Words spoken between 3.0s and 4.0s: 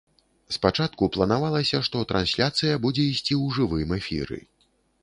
ісці ў жывым